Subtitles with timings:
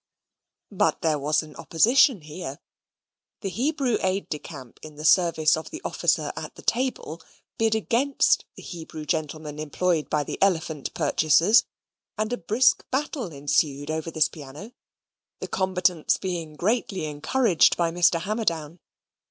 [0.71, 2.57] But there was an opposition here.
[3.41, 7.21] The Hebrew aide de camp in the service of the officer at the table
[7.59, 11.65] bid against the Hebrew gentleman employed by the elephant purchasers,
[12.17, 14.71] and a brisk battle ensued over this little piano,
[15.39, 18.21] the combatants being greatly encouraged by Mr.
[18.21, 18.79] Hammerdown.